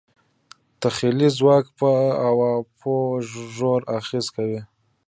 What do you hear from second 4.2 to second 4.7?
کوي.